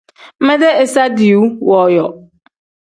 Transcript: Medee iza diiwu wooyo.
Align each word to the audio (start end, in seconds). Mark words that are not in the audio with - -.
Medee 0.45 0.75
iza 0.83 1.03
diiwu 1.15 1.45
wooyo. 1.69 2.05